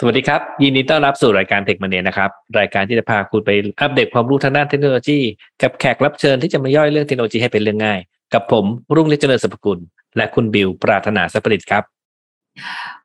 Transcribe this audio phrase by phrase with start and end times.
[0.00, 3.50] สวัสดีครับ ยินดีต้อนรับสู่รายการเทคมันเนีนะครับ รายการที่จะพาคุณไป
[3.80, 5.18] อัปเดตความรู้ทางด้านเทคโนโลยี
[5.62, 8.00] กับแขกรับเชิญที่จะมาย่อยเรื่องเทคโนโลยีให้เป็นเรื่องง่าย
[8.34, 8.64] กับผม
[8.94, 9.78] รุ่งฤทธิ์เจริญสุภกุล
[10.16, 11.95] และคุณบิวปราถนาสัพพิตครับ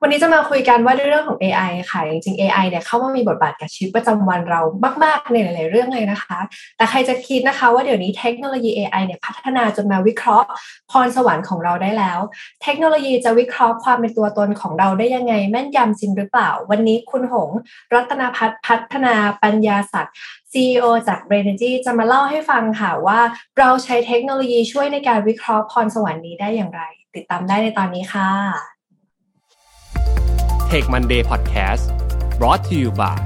[0.01, 4.61] วันนี้จะมาคุยกันว่าเรื่องของ AI ค่ะจริงๆ AI เนี่ยเข้ามามีบทบาทกับชีวิตประจำวันเรา
[5.03, 6.39] มาก ๆ ในหลาย ๆ เรื่องเลยนะคะ
[6.77, 10.47] แต่ใครจะคิดนะคะว่าเดี๋ยวนี้เทคโนโลยี AI เนี่ยพัฒนาจนมาวิเคราะห์
[10.91, 12.19] พรสวรรค์ของเราได้แล้ว
[12.63, 17.49] เทคโนโลยีจะวิเคราะห์ความเป็นตัวตนของเราได้ยังไง แม่นยำจริงหรือเปล่า วันนี้คุณหง
[17.93, 20.13] รัตนพัฒน์พัฒนาปัญญาสัตว์
[20.51, 23.19] CEO จาก b r a i n e r g y จะมาเล่าให้ฟังค่ะว่า
[23.59, 26.81] เราใช้เทคโนโลยีช่วยในการวิเคราะห์พรสวรรค์นี้ได้อย่างไร
[27.15, 28.80] ติดตามได้ในตอนนี้ค่ะ
[30.77, 31.83] Tech Monday Podcast
[32.39, 33.19] brought to you by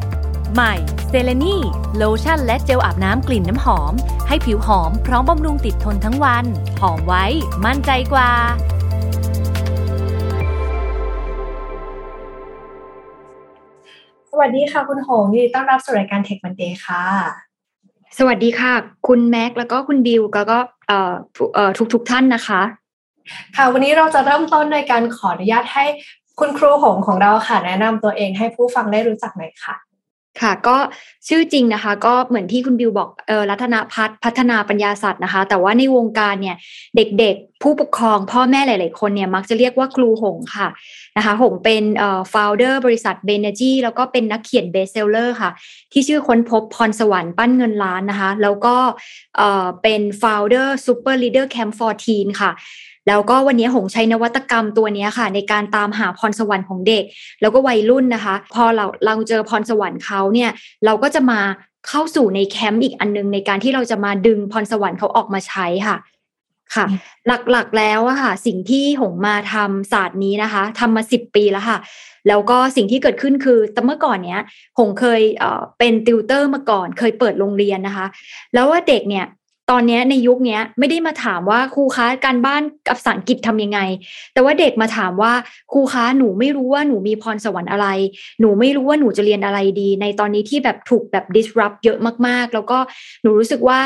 [0.54, 0.74] ใหม่
[1.08, 1.58] เซเลนี
[1.98, 3.94] โลชั่นและเจลอาบน้ำกลิ่นน้ำหอม
[4.28, 6.46] ให้ผิวหอมพร้อมบำรุงติดทนทั้งวัน
[6.82, 7.26] หอมไว้
[7.66, 8.32] มั่นใจกว่า
[14.32, 17.04] สวัสดีค่ะคุณหงยินดีต้อนรับสู่รายการ Tech Monday ค่ะ
[18.18, 18.74] สวัสดีค่ะ
[19.08, 21.14] คุณแม็กแล้วก็คุณบิวแล้วก็เอ่อ
[21.56, 22.62] เอ่อทุกทุกๆท่านนะคะ
[23.56, 25.86] ค่ะวันนี้เราจะเริ่มต้นในการขออนุญาตให้
[26.40, 29.76] คุณครูหงของเราค่ะแนะนำตัวเองให้ผู้ฟังได้รู้จักหน่อยค่ะ
[30.42, 30.78] ค่ะ ก็
[31.28, 36.56] ชื่อจริงนะคะ ก็เหมือนที่คุณบิวบอกเออรัตนพัฒน์พัฒนาปัญญาสัตว์นะคะ แต่ว่าในวงการเนี่ย
[36.96, 40.68] เด็กๆ ผู้ปกครองพ่อแม่หลาย ๆ คนเนี่ยมักจะเรียกว่าครูหงค่ะ
[41.18, 45.52] นะคะหงเป็นเอ่อ founder บริษัทเบเนจีแล้วก็เป็นนักเขียนเบสเซลเลอร์ค่ะ
[45.92, 48.76] ที่ชื่อค้นพบพรสวรรค์ปั้นเงินล้านนะคะ แล้วก็
[49.38, 51.74] เอ่อเป็น founder super leader camp
[52.08, 52.52] 14 ค่ะ
[53.08, 57.04] แล้วก็วันนี้หงใช้นวัตกรรมตัวนี้ค่ะ ในการตามหาพรสวรรค์ของเด็ก
[57.42, 60.50] แล้วก็วัยรุ่นนะคะ พอเราเราเจอพรสวรรค์เขาเนี่ย
[60.86, 61.40] เราก็จะมา
[61.88, 65.98] เข้าสู่ในแคมป์อีกอันนึง ในการที่เราจะมาดึงพรสวรรค์เขาออกมาใช้ค่ะ
[66.76, 66.86] ค่ะ
[67.52, 71.78] หลักๆแล้วอะค่ะ สิ่งที่หงมาทำศาสตร์นี้นะคะทำมาสิบปีแล้วค่ะ
[72.28, 74.42] แล้วก็สิ่งที่เกิดขึ้นคือแต่เมื่อก่อนเนี้ย
[74.80, 78.06] หงเคยเอ่อเป็นติวเตอร์มาก่อน เคยเปิดโรงเรียนนะคะ
[78.54, 79.26] แล้วว่าเด็กเนี่ย
[79.72, 83.80] ตอนนี้ในยุคนี้ไม่ได้มาถามว่าครูคะการบ้านกับภาษาอังกฤษทำยังไง
[84.34, 85.34] แต่ว่าเด็กมาถามว่า
[85.74, 87.88] ครูคะหนูไม่รู้ว่าหนูมีพรสวรรค์อะไร
[88.40, 92.78] หนูไม่รู้ว่าหนูจะเรียนอะไรดี ในตอนนี้ที่แบบถูกแบบ disrupt เยอะมากๆ แล้วก็
[93.22, 93.80] หนูรู้สึกว่า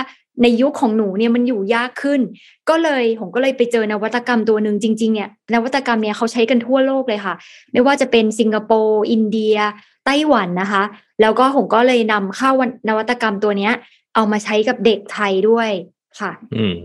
[0.44, 2.22] ในยุคของหนูเนี่ยมันอยู่ยากขึ้น
[2.69, 7.35] ก็เลยผมก็เลยไปเจอนวัตกรรมตัวหนึ่งจริงๆเนี่ยนวัตกรรมเนี่ยเขาใช้กันทั่วโลกเลยค่ะ
[7.72, 9.56] ไม่ว่าจะเป็นสิงคโปร์อินเดีย
[10.06, 10.84] ไต้หวันนะคะ
[11.22, 12.51] แล้วก็ผมก็เลยนำเข้า
[12.89, 13.73] นวัตกรรมตัวเนี้ย
[14.15, 15.69] เอามาใช้กับเด็กไทยด้วย
[16.19, 16.75] ค่ะ อืม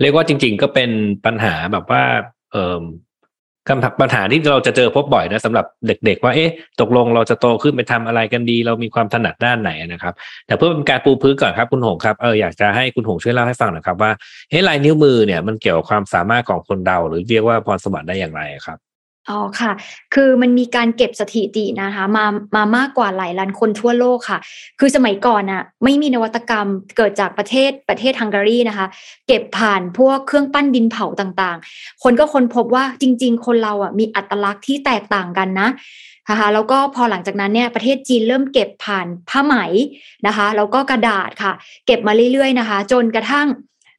[0.00, 0.90] เรียกว่าจริง ๆ ก็เป็น
[1.26, 2.02] ปัญหาแบบว่า
[2.52, 2.82] เอ่อ
[3.68, 10.14] คำถามปัญหาที่เราจะเจอพบบ่อยนะสำหรับเด็ก ๆ ว่าเอ๊ะตกลงเราจะโตขึ้นไปทำอะไรกันดี เรามีความถนัดด้านไหนนะครับ
[10.46, 14.10] แต่เพื่อเป็นการปูพื้นก่อนครับคุณหงครับเอออยากจะให้คุณหงช่วยเล่าให้ฟังหน่อยครับว่า
[14.50, 18.78] เอ๊ะลายนิ้วมือเนี่ยมันเกี่ยวกับความสามารถของคนเราหรือเรียกว่าพรสวรรค์ได้อย่างไรครับ
[19.30, 19.72] อ๋อค่ะ
[20.14, 22.24] คือมันมีการเก็บสถิตินะคะมา
[22.56, 24.38] มามากกว่าหลายล้านคนทั่วโลกค่ะ
[24.80, 26.66] คือสมัยก่อนน่ะไม่มีนวัตกรรม
[26.96, 28.86] เกิดจากประเทศประเทศฮังการีนะคะ
[29.26, 35.68] เก็บผ่านพวกเครื่องปั้นดินเผาต่างๆ คนก็ค้นพบว่าจริง ๆ คนเราอะมีอัตลักษณ์ที่แตกต่างกันนะ
[36.30, 39.54] นะคะแล้วก็พอหลังจากนั้นเนี่ยประเทศจีนเริ่มเก็บผ่านผ้าไหม
[40.26, 41.52] นะคะแล้วก็กระดาษค่ะ
[41.86, 43.46] เก็บมาเรื่อยๆนะคะ จนกระทั่ง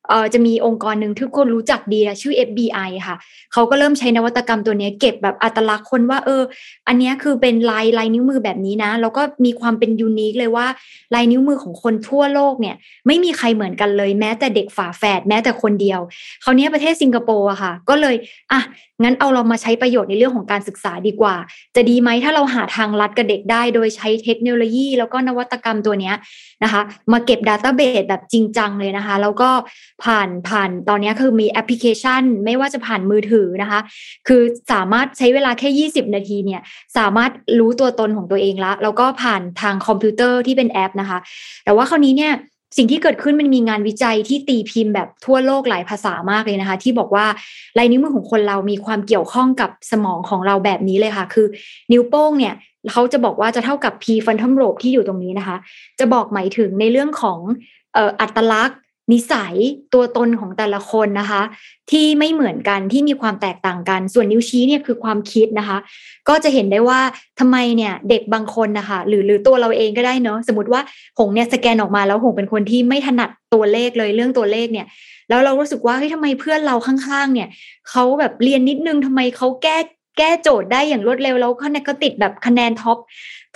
[0.10, 3.16] เอ่อจะมีองค์กรหนึ่งที่คนรู้จักดีชื่อ FBI ค่ะ
[3.54, 6.42] เขาก็เริ่มใช้นวัตกรรมตัวนี้เก็บแบบอัตลักษณ์คนว่า เออ
[6.88, 10.68] อันนี้คือเป็นลายลายนิ้วมือแบบนี้นะ แล้วก็มีความเป็นยูนิคเลยว่า
[11.16, 12.76] ลายนิ้วมือของคนทั่วโลกเนี่ย
[13.08, 16.00] ไม่มีใครเหมือนกันเลยแม้แต่เด็กฝาแฝดแม้แต่คนเดียว
[16.44, 18.16] คราวเนี้ยประเทศสิงคโปร์อะค่ะ ก็เลย
[18.52, 18.62] อะ
[19.04, 21.36] งั้นเอาเรามาใช้ประโยชน์ในเรื่องของการศึกษาดีกว่า
[21.76, 26.16] จะดีไหมถ้าเราหาทางลัดกับเด็กได้ โดยใช้เทคโนโลยี แล้วก็นวัตกรรมตัวเนี้ย
[26.64, 29.50] นะคะ มาเก็บ Database แบบจริงจังเลยนะคะ แล้วก็
[30.04, 33.80] ผ่านผ่านตอนนี้คือมีแอปพลิเคชัน ไม่ว่าจะผ่านมือถือนะคะ
[34.28, 36.62] คือสามารถใช้เวลาแค่ 20 นาทีเนี่ย
[36.98, 41.18] สามารถรู้ตัวตนของตัวเองละแล้วก็ผ่านทางคอมพิวเตอร์ที่เป็นแอปนะคะ
[41.66, 42.34] แต่ว่าคราวนี้เนี่ย
[42.78, 47.26] สิ่งที่เกิดขึ้นมันมีงานวิจัยที่ตีพิมพ์แบบทั่วโลกหลายภาษามากเลยนะคะ ที่บอกว่า
[47.78, 51.48] ลายนิ้วมือของคนเรามีความเกี่ยวข้องกับสมองของเราแบบนี้เลยค่ะ คือ
[51.92, 52.54] นิ้วโป้งเนี่ย
[52.92, 55.58] เขาจะบอกว่าจะเท่ากับ p f r o n t a l lobe ที่อยู่ตรงนี้นะคะ
[56.00, 57.40] จะบอกหมายถึงในเรื่องของ
[57.96, 58.80] อออัตลักษณ์
[59.12, 59.56] นิสัย
[59.94, 61.42] ตัวตนของแต่ละคนนะคะ
[61.92, 65.78] ที่ไม่เหมือนกันที่มีความแตกต่างกัน ส่วนนิ้วชี้เนี่ยคือความคิดนะคะ
[66.30, 67.00] ก็จะเห็นได้ว่า
[67.40, 70.82] ทำไมเนี่ยเด็กบางคนนะคะหรือหรือตัวเราเองก็ได้เนาะสมมติว่า
[71.18, 74.88] หงเนี่ยสแกนออกมาแล้วหงเป็นคนที่ไม่ถนัดตัวเลขเลยเรื่องตัวเลขเนี่ย
[75.30, 77.50] แล้วเรารู้สึกว่าเฮ้ยทำไมเพื่อนเราข้างๆ เนี่ย
[77.90, 79.78] เขาแบบเรียนนิดนึงทำไมเขาแก้
[80.18, 82.98] แก้โจทย์ได้อย่างรวดเร็วแล้วคะแนนก็ติดแบบคะแนน top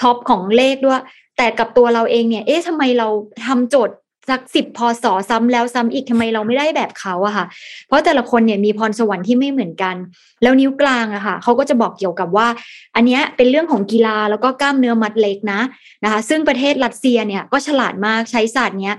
[0.01, 1.01] top ของเลขด้วย
[1.37, 3.07] แต่กับตัวเราเองเนี่ย เอ๊ะทำไมเรา
[3.47, 3.95] ทำโจทย์
[4.29, 7.45] สักสิบพอสอซ้ำแล้วซ้ำอีกทำไมเราไม่ได้แบบเขาอะค่ะ
[7.87, 9.95] เพราะแต่ละคนเนี่ยมีพรสวรรค์ที่ไม่เหมือนกัน
[10.43, 12.47] แล้วนิ้วกลางอะค่ะเขาก็จะบอกเกี่ยวกับว่า
[12.95, 15.61] อันเนี้ยเป็นเรื่องของกีฬาแล้วก็กล้ามเนื้อมัดเล็กนะ
[16.03, 18.95] นะคะ ซึ่งประเทศรัสเซียเนี่ยก็ฉลาดมากใช้ศาสตร์เนี้ย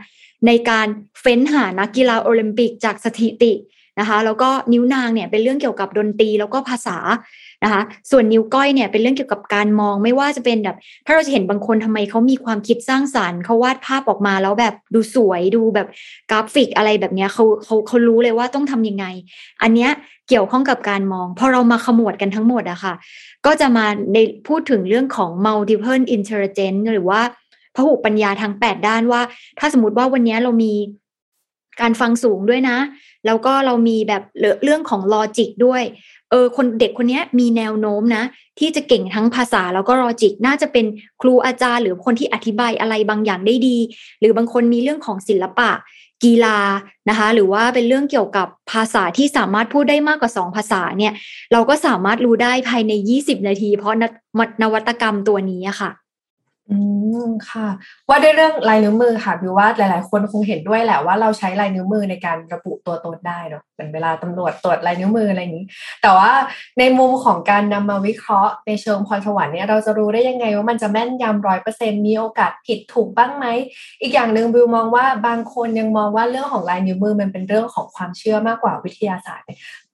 [0.47, 0.87] ในการ
[1.21, 3.53] เฟ้นหานักกีฬาโอลิมปิกจากสถิติ
[4.01, 6.99] นะคะ แล้วก็นิ้วนางเนี่ยเป็นเรื่องเกี่ยวกับดนตรีแล้วก็ภาษา
[7.65, 10.77] นะคะ ส่วนนิ้วก้อยเนี่ยเป็นเรื่องเกี่ยวกับการมองไม่ว่าจะเป็นแบบ
[11.07, 15.89] ถ้าเราจะเห็นบางคนทำไมเขามีความคิดสร้างสรรค์เขาวาดภาพออกมาแล้วแบบดูสวยดูแบบ
[16.31, 19.05] กราฟิกอะไรแบบเนี้ยเขาเขาเขารู้เลยว่าต้องทำยังไง
[19.63, 19.91] อันเนี้ย
[20.29, 22.95] เกี่ยวข้องกับการมอง พอเรามาขมวดกันทั้งหมดอะค่ะ
[23.47, 24.17] ก็จะมาใน
[24.49, 27.21] พูดถึงเรื่องของ multiple intelligence หรือว่า
[27.75, 29.21] พหุปัญญาทาง 8 ด้านว่า
[29.59, 30.73] ถ้าสมมติว่าวันนี้เรามี
[31.81, 32.79] การฟังสูงด้วยนะ
[33.27, 34.23] แล้วก็เรามีแบบ
[34.65, 35.83] เรื่องของลอจิกด้วย
[36.35, 38.25] เออคนเด็กคนนี้มีแนวโน้มนะ
[38.59, 40.87] ที่จะเก่งทั้งภาษาแล้วก็ลอจิก น่าจะเป็น
[41.23, 43.79] ครูอาจารย์ หรือคนที่อธิบายอะไรบางอย่างได้ดี
[44.21, 45.71] หรือบางคนมีเรื่องของศิลปะ
[46.25, 46.59] กีฬา
[47.09, 51.13] นะคะ หรือว่าเป็นเรื่องเกี่ยวกับภาษาที่สามารถพูดได้มากกว่าสองภาษาเนี่ย
[51.53, 53.95] เราก็สามารถรู้ได้ภายใน 20 นาที เพราะ
[54.63, 55.91] นวัตกรรมตัวนี้ค่ะ
[56.71, 56.77] อื
[57.27, 57.69] มค่ะ
[58.09, 65.67] ว่าด้วยเรื่องลายนิ้วมือค่ะวิวว่าหลาย ๆ คนคงเห็นด้วยแหละว่าเราใช้ลายนิ้วมือในการระบุตัวตนได้เนาะเหมือนเวลาตำรวจตรวจลายนิ้วมืออะไรอย่างนี้
[66.03, 66.33] แต่ว่า
[66.79, 73.47] ในมุมของการนำมาวิเคราะห์ในเชิงพรสวรรค์เนี่ยเราจะรู้ได้ยังไงว่ามันจะแม่นยำร้อยเปอร์เซ็นมีโอกาสผิดถูกบ้างไหม
[74.03, 79.47] อีกอย่างหนึ่งวิวมองว่าบางคนยังมองว่าเรื่องของลายนิ้วมือมันเป็นเรื่องของความเชื่อมากกว่าวิทยาศาสตร์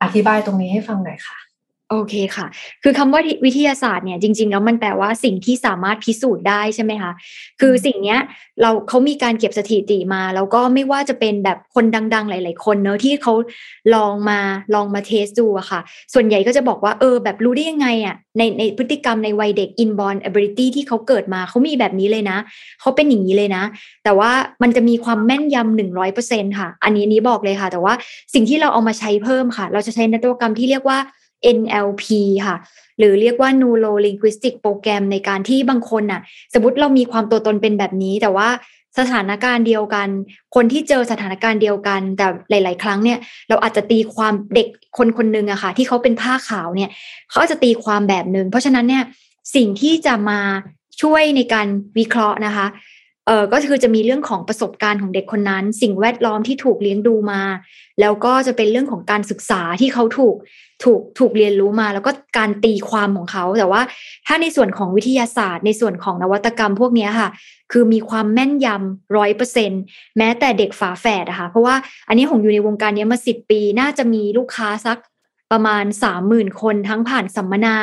[0.02, 1.49] อธิบายตรงนี้ให้ฟังหน่อยค่ะ
[1.92, 2.46] โอเคค่ะ
[2.82, 7.12] คือคำว่าวิทยาศาสตร์เนี่ยจริง ๆ แล้วมันแปลว่าสิ่งที่สามารถพิสูจน์ได้ใช่ไหมคะ
[7.60, 8.18] คือสิ่งเนี้ย
[8.60, 11.84] เราเขามีการเก็บสถิติมา แล้วก็ไม่ว่าจะเป็นแบบคน
[12.14, 13.32] ดัง ๆ หลาย ๆ คนเนอะที่เขา
[13.94, 14.40] ลองมา
[14.74, 15.80] ลองมาเทสดูอะค่ะ
[16.14, 22.38] ส่วนใหญ่ก็จะบอกว่าเออแบบรู้ได้ยังไงอะในในพฤติกรรมในวัยเด็ก inborn ability ที่เขาเกิดมาเขามีแบบนี้เลยนะ
[22.80, 23.62] เขาเป็นอย่างนี้เลยนะ
[24.04, 24.30] แต่ว่า
[24.62, 27.94] มันจะมีความแม่นยำหนึ่งร้อยเปอร์เซ็นค่ะ อันนี้นี้บอกเลยค่ะ แต่ว่า
[28.34, 30.98] สิ่งที่เราเอามาใช้เพิ่มค่ะ เราจะใช้นวัตกรรมที่เรียกว่า
[31.58, 32.04] NLP
[32.46, 32.56] ค่ะ
[32.98, 36.20] หรือเรียกว่า Neuro Linguistic Program ในการที่บางคนน่ะ
[36.54, 38.48] สมมติเรามีความตัวตนเป็นแบบนี้ แต่ว่า
[38.98, 40.08] สถานการณ์เดียวกัน
[40.54, 46.90] คนที่เจอสถานการณ์เดียวกัน แต่หลาย ๆ ครั้งเนี่ย เราอาจจะตีความเด็กคนคนหนึ่งอะค่ะ ที่เขาเป็นผ้าขาวเนี่ย
[47.30, 49.04] เขาจะตีความแบบหนึ่งเพราะฉะนั้นเนี่ย
[49.54, 50.40] สิ่งที่จะมา
[51.02, 51.66] ช่วยในการ
[51.98, 52.66] วิเคราะห์นะคะ
[53.30, 57.42] ออก็คือจะมีเรื่องของประสบการณ์ของเด็กคนนั้น สิ่งแวดล้อมที่ถูกเลี้ยงดูมา
[58.00, 60.36] แล้วก็จะเป็นเรื่องของการศึกษาที่เขาถูก
[60.84, 63.82] ถูกถูกเรียนรู้มา แล้วก็การตีความของเขา แต่ว่า
[64.26, 67.28] ถ้าในส่วนของวิทยาศาสตร์ ในส่วนของนวัตกรรมพวกนี้ค่ะ
[67.72, 69.70] คือมีความแม่นยำร้อยเปอร์เซ็น
[70.18, 71.74] แม้แต่เด็กฝาแฝดอะคะเพราะว่า
[72.08, 74.98] อันนี้ผมอยู่ในวงการนี้มาสิบปี น่าจะมีลูกค้าสัก
[75.52, 77.76] ประมาณสามหมื่นคนทั้งผ่านสัมมนา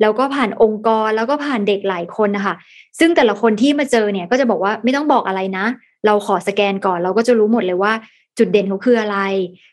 [0.00, 2.54] แล้วก็ผ่านองค์กรแล้วก็ผ่านเด็กหลายคนนะคะ
[2.98, 5.66] ซึ่งแต่ละคนที่มาเจอเนี่ยก็จะบอกว่าไม่ต้องบอกอะไรนะ
[6.06, 7.92] เราขอสแกนก่อนเราก็จะรู้หมดเลยว่า
[8.38, 9.18] จุดเด่นเขาคืออะไร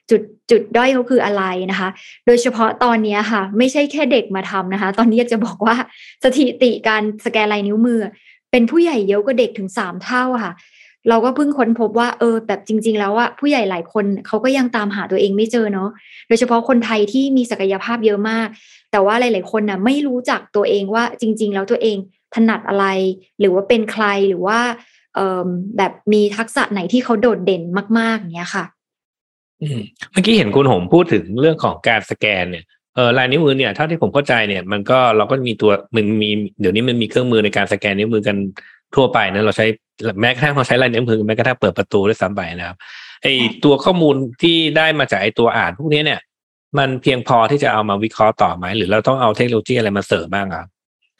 [0.09, 1.89] จุดจุดด้อยเขาคืออะไรนะคะ
[2.25, 5.75] โดยเฉพาะตอนนี้ค่ะ ไม่ใช่แค่เด็กมาทำนะคะ ตอนนี้จะบอกว่า
[6.23, 7.99] สถิติการสแกนลายนิ้วมือ
[8.51, 10.53] เป็นผู้ใหญ่เยอะกว่าเด็กถึงสามเท่าค่ะ
[11.09, 15.89] เราก็เพิ่งค้นพบว่าเออแบบจริง ๆ แล้วอะผู้ใหญ่หลายคนเขาก็ยังตามหาตัวเองไม่เจอเนาะ
[16.27, 18.47] โดยเฉพาะคนไทยที่มีศักยภาพเยอะมาก
[18.91, 21.97] แต่ว่าหลาย ๆ คนน่ะไม่รู้จักตัวเองว่าจริง ๆ แล้วตัวเอง
[22.35, 22.85] ถนัดอะไร
[23.39, 24.59] หรือว่าเป็นใครหรือว่า
[25.77, 27.63] แบบมีทักษะไหนที่เขาโดดเด่น
[27.99, 28.65] มาก ๆเนี้ยค่ะ
[30.11, 32.63] เมื่อกี้เห็นคุณหงพูดถึงเรื่องของการสแกนเนี่ย
[32.95, 36.29] เออลายนิ้วมือเนี่ยเท่าที่ผมเข้าใจเนี่ยมันก็เราก็มีตัวมันมี
[36.59, 38.37] เดี๋ยวนี้มันมีเครื่องมือในการสแกนนิ้วมือกัน
[38.95, 39.65] ทั่วไปนะเราใช้
[40.21, 42.77] แม้กระทั่งเราใช้ลายนิ้วมือแม้กระทั่งเปิดประตูด้วยซ้ำไปนะครับ
[43.23, 43.27] ไอ
[43.63, 46.19] ตัวข้อมูลที่ได้มาจากไอตัวอ่านพวกนี้เนี่ย
[46.77, 50.67] มันเพียงพอที่จะเอามาวิเคราะห์ต่อไหมหรือเราต้องเอาเทคโนโลยีอะไรมาเสริมบ้างครับ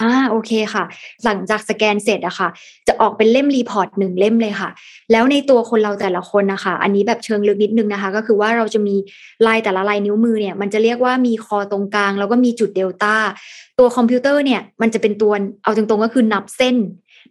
[0.02, 0.84] อ่าโอเคค่ะ
[1.26, 2.50] หลังจากสแกนเสร็จอะค่ะ
[2.88, 4.70] จะออกเป็นเล่ม report หนึ่งเล่มเลยค่ะ
[5.12, 8.96] แล้วในตัวคนเราแต่ละคนนะคะ อันนี้แบบเชิงลึกนิดนึงนะคะ ก็คือว่าเราจะมี
[9.48, 13.16] ลายแต่ละลายนิ้วมือเนี่ยมันจะเรียกว่ามี core ตรงกลาง แล้วก็มีจุดเดลต้า
[13.80, 16.76] ตัวคอมพิวเตอร์เนี่ยมันจะเป็นตัวเอาตรงๆก็คือนับเส้น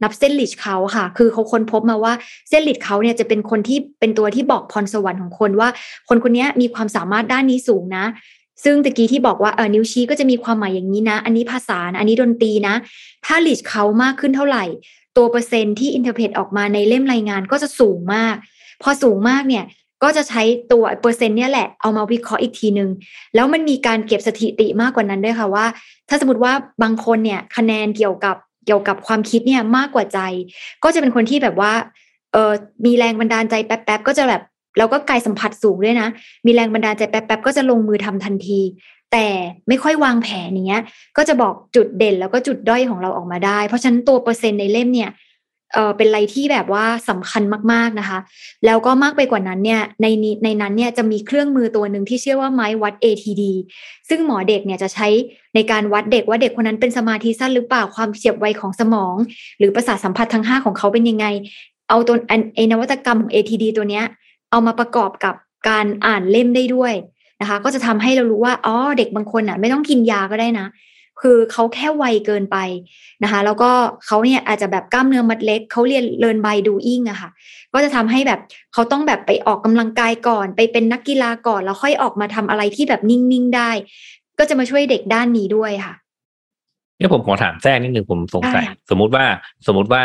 [0.03, 2.13] นับเส้น ridge count ค่ะ คือเขาค้นพบมาว่า
[2.49, 5.69] เส้น ridge count เนี่ยจะเป็นคนที่เป็นตัวที่บอกพรสวรรค์ของคนว่า
[6.09, 8.05] คนคนนี้มีความสามารถด้านนี้สูงนะ
[8.65, 12.75] ซึ่งตะกี้ที่บอกว่าเออนิ้วชี้ก็จะมีความหมายอย่างนี้นะ อันนี้ภาษานะอันนี้ดนตรีนะ
[13.27, 14.65] ถ้า ridge count มากขึ้นเท่าไหร่
[15.17, 18.35] ตัวเปอร์เซ็นต์ที่ interpret ออกมาในเล่มรายงานก็จะสูงมาก
[18.83, 19.65] พอสูงมากเนี่ย
[20.03, 22.91] ก็จะใช้ตัวเปอร์เซ็นต์เนี่ยแหละเอามาวิเคราะห์อีกทีหนึ่ง
[23.35, 25.67] แล้วมันมีการเก็บสถิติมากกว่านั้นด้วยค่ะว่า
[26.09, 28.37] ถ้าสมมติว่าบางคนเนี่ยคะแนนเกี่ยวกับ
[28.67, 30.19] เกี่ยวกับความคิดเนี่ยมากกว่าใจ
[30.85, 31.73] ก็จะเป็นคนที่แบบว่า
[32.33, 32.53] เออ
[32.85, 34.43] มีแรงบันดาลใจแป๊บๆก็จะแบบ
[34.79, 36.09] แล้วก็กายสัมผัสสูงด้วยนะ
[36.47, 38.61] มีแรงบันดาลใจแป๊บๆก็จะลงมือทำทันที
[39.13, 39.27] แต่
[39.69, 40.83] ไม่ค่อยวางแผนเนี้ย
[41.17, 45.11] ก็จะบอกจุดเด่นแล้วก็จุดด้อยของเราออกมาได้ เพราะฉะนั้นตัวเปอร์เซ็นต์ในเล่มเนี่ย
[45.73, 47.43] เออเป็นอะไรที่แบบว่าสำคัญ
[47.73, 48.19] มากๆนะคะ
[48.67, 50.07] แล้วก็มากไปกว่านั้นเนี่ยใน
[50.45, 53.43] ในนั้นเนี่ยจะมีเครื่องมือตัวหนึ่งที่ชื่อว่าไม้วัด ATD
[54.09, 55.09] ซึ่งหมอเด็กเนี่ยจะใช้
[55.55, 59.15] ในการวัดเด็กว่าเด็กคนนั้นเป็นสมาธิสั้นหรือเปล่าความเฉียบไวของสมอง
[59.59, 61.27] หรือประสาทสัมผัสทั้ง 5 ของเขาเป็นยังไง
[61.89, 62.17] เอาตัว
[62.55, 64.05] ไอนวัตกรรมของ ATD ตัวเนี้ย
[64.51, 65.35] เอามาประกอบกับ
[65.69, 66.93] การอ่านเล่มได้ด้วย
[67.41, 70.67] นะคะ ก็จะทำให้เรารู้ว่าอ๋อเด็กบางคนอะไม่ต้องกินยาก็ได้นะ
[71.21, 72.57] คือเขาแค่ไวเกินไป
[73.23, 73.71] นะคะ แล้วก็
[74.07, 77.31] เขาเนี่ยอาจจะแบบกล้ามเนื้อมัดเล็กเขาเรียนเรียนบายดูอิงอะค่ะ
[77.73, 78.41] ก็จะทำให้แบบ
[78.73, 83.71] เขาต้องแบบไปออกกำลังกายก่อน ไปเป็นนักกีฬาก่อน แล้วค่อยออกมาทำอะไรที่แบบนิ่งๆได้
[84.39, 85.95] ก็จะมาช่วยเด็กด้านนี้ด้วยค่ะ
[86.99, 89.25] เนี่ยผมขอถามแทรกนิดนึงผมสงสัยได้ค่ะสมมุติว่า
[89.67, 90.05] สมมุติว่า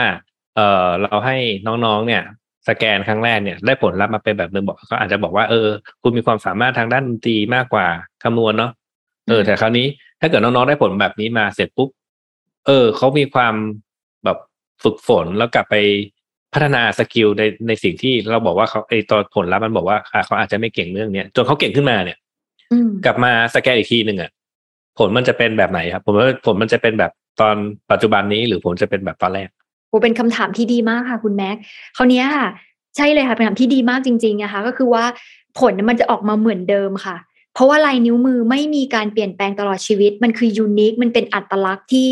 [0.56, 1.38] เออเราให้
[1.68, 2.24] น้องๆเนี่ย
[2.70, 5.68] สแกนครั้งแรกเนี่ยได้ผลลัพธ์มาเป็นแบบหนึ่งบอกก็อาจจะบอกว่าเออ
[6.02, 7.88] คุณมีความสามารถทางด้านดนตรีมากกว่า
[8.24, 8.72] คำนวณเนาะ
[9.30, 9.88] เออแต่คราวนี้
[10.20, 11.90] ถ้าเกิดน้องๆได้ผลแบบนี้มาเสร็จปุ๊บ
[12.68, 13.54] เออเขามีความ
[14.24, 14.38] แบบ
[14.84, 15.76] ฝึกฝนแล้วกลับไป
[16.54, 22.18] พัฒนาสกิลในในสิ่งที่เราบอกว่าเขาไอตอนผลลัพธ์มันบอกว่าอะเขาอาจจะไม่เก่งเรื่องเนี้ยจนเขาเก่งขึ้นมาเนี่ย
[22.72, 24.32] อืมกลับมาสแกนอีกทีหนึ่งอะ
[24.98, 27.12] ผลมันจะเป็นแบบไหนครับ ผมว่าผลมันจะเป็นแบบ
[27.42, 27.56] ตอน
[27.92, 29.50] ปัจจุบันนี้หรือผลจะเป็นแบบตอนแรก
[29.90, 31.56] โอ้เป็นคำถามที่ดีมากค่ะ คุณแม็ก
[31.98, 32.48] คราวเนี้ยค่ะ
[32.96, 35.04] ใช่เลยค่ะเป็นคำถามที่ดีมากจริงๆนะคะก็คือว่า
[35.60, 37.16] ผลมันจะออกมาเหมือนเดิมค่ะ
[37.54, 42.10] เพราะว่าลายนิ้วมือไม่มีการเปลี่ยนแปลงตลอดชีวิต มันคือยูนิค มันเป็นอัตลักษณ์ที่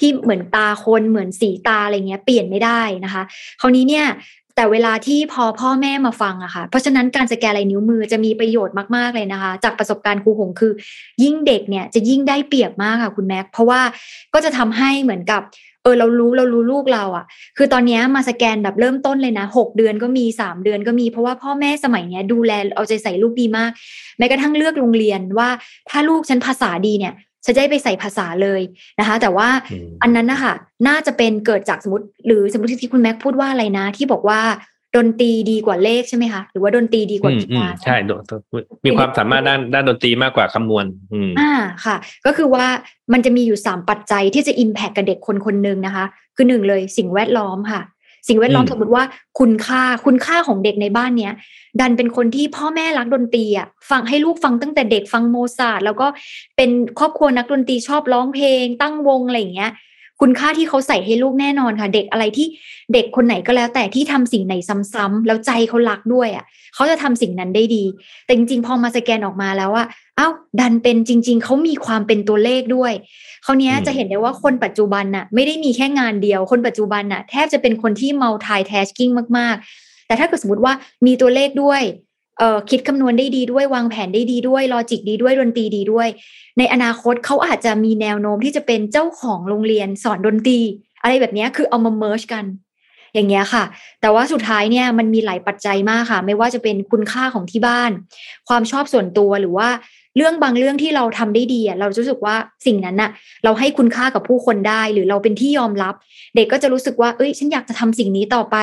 [0.00, 3.22] ที่เหมือนตาคนเหมือนสีตาอะไรเงี้ยเปลี่ยนไม่ได้นะคะ
[3.60, 4.06] คราวนี้เนี่ย
[4.56, 10.72] แต่เวลาที่พอพ่อแม่มาฟังอะค่ะ เพราะฉะนั้นการสแกนลายนิ้วมือจะมีประโยชน์มากๆเลยนะคะ จากประสบการณ์ครูหงคือ
[11.22, 13.80] ยิ่งเด็กเนี่ยจะยิ่งได้เปรียบมากค่ะคุณแม็ก เพราะว่า
[14.34, 15.42] ก็จะทำให้เหมือนกับ
[15.84, 17.24] เออเรารู้เรารู้ลูกเราอะ่ะ
[17.56, 23.70] คือตอนเนี้ยมาสแกนแบบเริ่มต้นเลยนะหกเดือนก็มีสามเดือนก็มีเพราะว่าพ่อแม่สมัยเนี้ยดูแลเอาใจใส่ลูกดีมาก
[24.18, 25.48] แม้กระทั่งเลือกโรงเรียนว่า
[25.90, 27.14] ถ้าลูกฉันภาษาดีเนี่ย
[27.44, 28.60] ฉันจะได้ไปใส่ภาษาเลย
[29.00, 30.54] นะคะ แต่ว่าอืมอันนั้นนะคะ
[30.88, 34.40] น่าจะเป็นเกิดจากสมมติ หรือสมมติที่คุณแม็กพูดว่าอะไรนะ ที่บอกว่า
[34.96, 38.10] ดนตรีดีกว่าเลขใช่ไหมคะ หรือว่าดนตรีดีกว่าอืมกีอืมฬาใช่โด
[38.84, 41.52] มีความสามารถด้านด้านดนตรีมากกว่าคำนวณอืมอ่า
[41.84, 41.96] ค่ะ
[42.26, 42.66] ก็คือว่า
[43.12, 46.04] มันจะมีอยู่สามปัจจัยที่จะ impact กับเด็กคนคนหนึ่งนะคะ
[46.36, 47.82] คือหนึ่งเลยสิ่งแวดล้อมค่ะ
[48.28, 49.04] สิ่งแวดล้อมอืมสมมติว่า
[49.38, 51.32] คุณค่าคุณค่าของเด็กในบ้านเนี้ย
[51.80, 56.06] ดันเป็นคนที่พ่อแม่รักดนตรีอะฟังให้ลูกฟังตั้งแต่เด็กฟังโมซาร์ทแล้วก็
[56.56, 59.72] เป็นครอบครัวนักดนตรีชอบร้องเพลง ตั้งวงอะไรอย่างเงี้ย
[60.20, 62.46] คุณค่าที่เขาใส่ให้ลูกแน่นอนค่ะ เด็กอะไรที่
[62.92, 64.54] เด็กคนไหนก็แล้ว แต่ที่ทำสิ่งไหน
[64.94, 66.44] ซ้ำๆแล้วใจเขารักด้วยอะ
[66.74, 67.84] เขาจะทำสิ่งนั้นได้ดี
[68.26, 70.28] แต่จริงๆ พอมาสแกนออกมาแล้วอะเอ้า
[70.60, 72.92] ดันเป็นจริง ๆเขามีความเป็นตัวเลขด้วย
[73.42, 80.72] เขาวเนี้ยอืมจะเห็นได้ว่าคนปัจจุบันน่ะ ไม่ได้มีแค่งานเดียว คนปัจจุบันน่ะแทบจะเป็นคนที่ multitasking มากๆ แต่ถ้าเกิดสมมติว่า
[81.06, 81.82] มีตัวเลขด้วย
[82.38, 86.08] เอ่อคิดคำนวณได้ดีด้วยวางแผนได้ดีด้วยลอจิกดีด้วยดนตรีดีด้วย
[86.58, 90.60] ในอนาคตเขาอาจจะมีแนวโน้มที่จะเป็นเจ้าของโรงเรียนสอนดนตรี
[91.02, 92.44] อะไรแบบนี้คือเอามา merge กัน
[93.14, 93.64] อย่างเงี้ยค่ะ
[94.00, 97.90] แต่ว่าสุดท้ายเนี่ยมันมีหลายปัจจัยมากค่ะ ไม่ว่าจะเป็นคุณค่าของที่บ้าน
[98.48, 99.68] ความชอบส่วนตัวหรือว่า
[100.16, 103.10] เรื่องบางเรื่องที่เราทำได้ดีอะเรารู้สึกว่าสิ่งนั้นน่ะ
[103.44, 105.94] เราให้คุณค่ากับผู้คนได้ หรือเราเป็นที่ยอมรับ
[106.36, 108.56] เด็กก็จะรู้สึกว่าเอ้ย ฉันอยากจะทำสิ่งนี้ต่อไป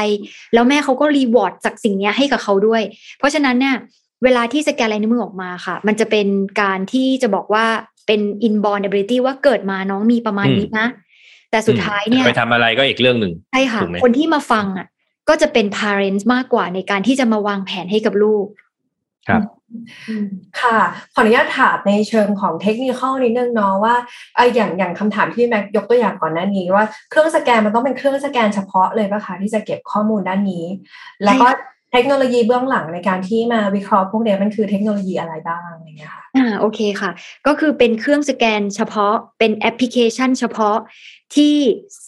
[0.54, 2.82] แล้วแม่เขาก็ reward จากสิ่งเนี้ยให้กับเขาด้วย
[3.18, 3.76] เพราะฉะนั้นเนี่ย
[4.24, 6.28] เวลาที่สแกนลายนิ้วมือออกมาค่ะ มันจะเป็น
[6.62, 7.66] การที่จะบอกว่า
[8.08, 10.88] เป็น inborn ability ว่าเกิดมาน้องมีประมาณนี้นะ
[11.52, 14.88] แต่สุดท้ายเนี่ยไปทำอะไรก็อีกเรื่องหนึ่งใช่ค่ะถูกไหมคนที่มาฟังอะ
[15.30, 18.46] ก็จะเป็น parents มากกว่าในการที่จะมาวางแผนให้กับลูก
[19.28, 19.61] ครับอืม
[20.62, 20.80] ค่ะ
[21.14, 23.96] ขออนุญาตถามในเชิงของเทคนิคอลนิดนึงเนาะว่า
[24.36, 30.66] เอ่ออย่างอย่างคำถามที่แม็กยกตัวอย่างก่อนหน้านี้ว่าเครื่องสแกนมันต้องเป็นเครื่องสแกนเฉพาะเลยปะคะที่จะเก็บข้อมูลด้านนี้
[31.26, 31.48] แล้วก็
[31.94, 37.12] เทคโนโลยีเบื้องหลังในการที่มาวิเคราะห์พวกเนี้ยมันคือเทคโนโลยีอะไรบ้างอะไรเงี้ยค่ะอ่าโอเคค่ะ
[37.48, 40.78] ก็คือเป็นเครื่องสแกนเฉพาะเป็นแอปพลิเคชันเฉพาะ
[41.36, 41.56] ที่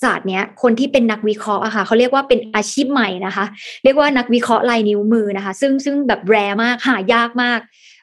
[0.02, 3.46] ศาสตร์เนี้ยคนที่เป็นนักวิเคราะห์อะค่ะเขาเรียกว่าเป็นอาชีพใหม่นะคะ
[3.84, 7.60] เรียกว่านักวิเคราะห์ลายนิ้วมือนะคะ ซึ่งซึ่งแบบแรมากหายากมาก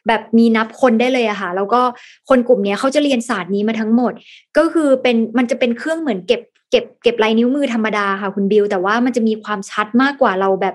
[0.08, 1.80] แบบมีนับคนได้เลยอะค่ะ แล้วก็
[2.28, 4.12] คนกลุ่มนี้เขาจะเรียนศาสตร์นี้มาทั้งหมด
[4.56, 10.74] ก็คือเป็นมันจะเป็นเครื่องเหมือนเก็บ เก็บเก็บลายนิ้วมือธรรมดาค่ะคุณบิว แต่ว่ามันจะมีความชัดมากกว่าเราแบบ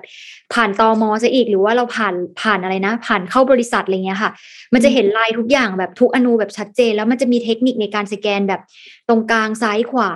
[0.53, 4.31] ผ่านตอมอซะอีก หรือว่าเราผ่านผ่านอะไรนะ ผ่านเข้าบริษัทอะไรเงี้ยค่ะ
[4.73, 8.61] มันจะเห็นลายทุกอย่างแบบทุกอณูแบบชัดเจน แล้วมันจะมีเทคนิคในการสแกนแบบ
[9.07, 10.11] ตรงกลางซ้ายขวา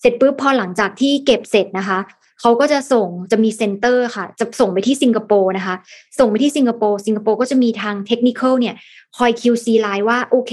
[0.00, 2.00] เสร็จปุ๊บพอหลังจากที่เก็บเสร็จนะคะ
[2.40, 5.74] เขาก็จะส่งจะมี center ค่ะ จะส่งไปที่สิงคโปร์นะคะ
[6.18, 8.74] ส่งไปที่สิงคโปร์สิงคโปร์ก็จะมีทางเทคนิคเนี่ย
[9.16, 10.52] คอย QC ไลน์ว่าโอเค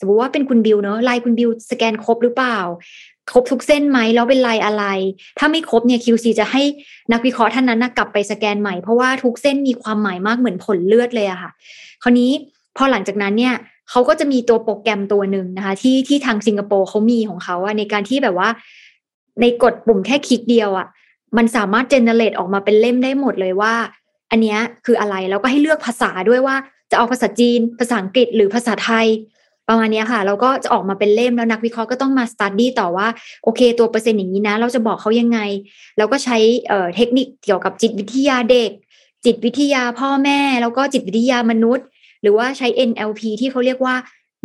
[0.00, 2.58] สมมติว่าเป็นคุณบิวเนอะลายคุณบิวสแกนครบหรือเปล่า
[3.30, 4.84] ครบทุกเส้นไหมแล้วเป็นลายอะไร
[5.38, 6.62] ถ้าไม่ครบเนี่ย QC จะให้
[7.12, 11.50] นักวิเคราะห์ท่านนั้นนะกลับไปสแกนใหม่ เพราะว่าทุกเส้นมีความหมายมากเหมือนผลเลือดเลยอะค่ะ
[12.02, 12.30] คราวนี้
[12.76, 13.54] พอหลังจากนั้นเนี่ย
[13.90, 18.48] เขาก็จะมีตัวโปรแกรมตัวหนึ่งนะคะ ที่ที่ทางสิงคโปร์เขามีของเขาอะในการที่แบบว่า
[19.40, 20.86] ในกดปุ่มแค่คลิกเดียวอะ
[21.36, 23.74] มันสามารถเจเนเรตออกมาเป็นเล่มได้หมดเลยว่า
[24.30, 26.56] อันเนี้ยคืออะไรแล้วก็ให้เลือกภาษาด้วยว่า
[26.90, 29.06] จะเอาภาษาจีน ภาษาอังกฤษหรือภาษาไทย
[29.68, 33.08] ประมาณนี้ค่ะแล้วก็จะออกมาเป็นเล่มแล้วนักวิเคราะห์ก็ต้องมาสตัดดี้ต่อว่า
[33.44, 35.38] โอเค ตัวเปอร์เซ็นต์อย่างนี้นะ เราจะบอกเขายังไง
[35.98, 36.38] แล้วก็ใช้
[36.96, 38.70] เทคนิคเกี่ยวกับจิตวิทยาเด็ก
[39.24, 41.86] จิตวิทยาพ่อแม่ แล้วก็จิตวิทยามนุษย์
[42.22, 43.94] หรือว่าใช้ NLP ที่เขาเรียกว่า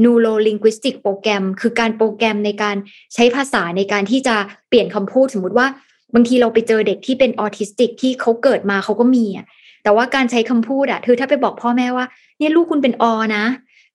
[0.04, 2.76] neuro linguistic โปรแกรมคือการโปรแกรมในการ
[3.14, 4.36] ใช้ภาษาในการที่จะ
[4.70, 5.68] เปลี่ยนคำพูดสมมุติว่า
[6.14, 9.46] บางทีเราไปเจอเด็กที่เป็นออทิสติกที่เขาเกิดมาเขาก็มีอะ
[9.84, 12.06] แต่ว่าการใช้คำพูดอะคือถ้าไปบอกพ่อแม่ว่า
[12.38, 13.46] เนี่ยลูกคุณเป็นออนะ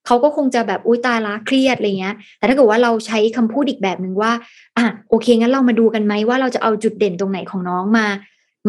[0.07, 4.33] เขาก็คงจะแบบอุ้ยตายละเครียดอะไรเงี้ย แต่ถ้าเกิดว่าเราใช้คำพูดอีกแบบหนึ่งว่า
[4.79, 8.07] อะโอเคงั้นเรามาดูกันไหมว่าเราจะเอาจุดเด่นตรงไหนของน้องมา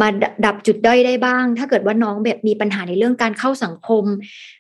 [0.02, 0.08] มา
[0.46, 4.04] ดับจุดด้อยได้บ้าง ถ้าเกิดว่าน้องแบบมีปัญหาในเรื่องการเข้าสังคม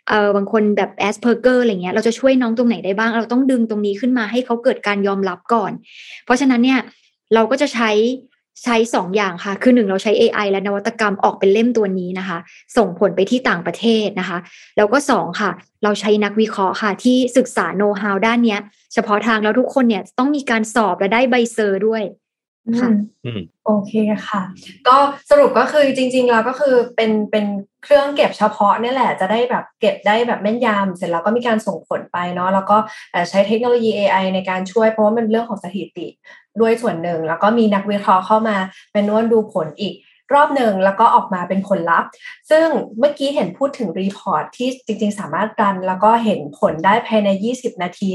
[0.09, 5.71] เออบางคนแบบ Asperger อะไรเงี้ยเราจะช่วยน้องตรงไหนได้บ้าง เราต้องดึงตรงนี้ขึ้นมาให้เขาเกิดการยอมรับก่อน
[6.25, 6.79] เพราะฉะนั้นเนี่ย
[7.33, 7.89] เราก็จะใช้
[8.63, 12.37] ใช้สองอย่างค่ะ คือหนึ่งเราใช้ AI และนวัตกรรมออกเป็นเล่มตัวนี้นะคะ
[12.77, 14.37] ส่งผลไปที่ต่างประเทศนะคะ
[14.77, 15.51] แล้วก็สองค่ะ
[15.83, 18.57] เราใช้นักวิเคราะห์ค่ะ ที่ศึกษาโน้ตฮาวด้านนี้
[18.93, 22.03] เฉพาะทางแล้วทุกคนเนี่ยต้องมีการสอบและได้ใบเซอร์ด้วย
[22.79, 22.89] ค่ะ
[23.65, 23.93] โอเค
[24.29, 24.41] ค่ะ
[24.87, 24.97] ก็
[25.29, 27.45] สรุปก็คือจริง ๆ แล้วก็คือเป็นเป็น
[27.83, 32.77] เครื่องเก็บเฉพาะนี่แหละจะได้แบบเก็บได้แบบแม่นยำเสร็จแล้วก็มีการส่งผลไปเนาะแล้วก็
[33.29, 36.07] ใช้เทคโนโลยี AI ในการช่วยเพราะว่ามันเรื่องของสถิติ
[36.61, 38.57] ด้วยส่วนหนึ่ง แล้วก็มีนักวิเคราะห์เข้ามา
[38.91, 39.95] เป็นนวดดูผลอีก
[40.33, 42.09] รอบหนึ่งแล้วก็ออกมาเป็นผลลัพธ์
[42.49, 42.67] ซึ่ง
[42.99, 48.09] เมื่อกี้เห็นพูดถึง report ที่จริงๆ สามารถ run แล้วก็เห็นผลได้ภายใน 20 นาที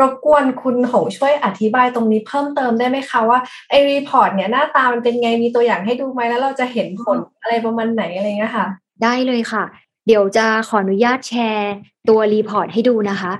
[0.00, 3.38] รบกวนคุณหงช่วยอธิบายตรงนี้เพิ่มเติมได้ไหมคะว่า
[3.70, 8.66] ไอ้ report เนี่ยหน้าตามันเป็นไงมีตัวอย่างให้ดูไหมแล้วเราจะเห็นผลอะไรประมาณไหนอะไรเงี้ยค่ะ
[9.02, 9.64] ได้เลยค่ะ
[10.06, 11.72] เดี๋ยวจะขออนุญาตแชร์
[12.08, 13.32] ตัว report ให้ดูนะคะ